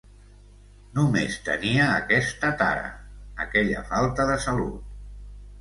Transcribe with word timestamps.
No 0.95 1.03
més 1.15 1.35
tenia 1.49 1.85
aquesta 1.97 2.51
tara: 2.63 2.89
aquella 3.47 3.87
falta 3.93 4.29
de 4.31 4.39
salut. 4.49 4.85